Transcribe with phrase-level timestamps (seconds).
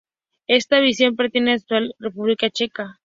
[0.47, 2.97] Esta visión persiste aún en la actual República Checa.